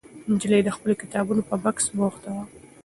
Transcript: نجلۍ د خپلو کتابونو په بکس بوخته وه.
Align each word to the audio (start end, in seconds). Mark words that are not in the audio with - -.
نجلۍ 0.31 0.61
د 0.65 0.69
خپلو 0.75 0.93
کتابونو 1.01 1.41
په 1.49 1.55
بکس 1.63 1.85
بوخته 1.97 2.29
وه. 2.35 2.43